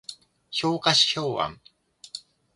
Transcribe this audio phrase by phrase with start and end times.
[0.51, 1.61] 評価指標案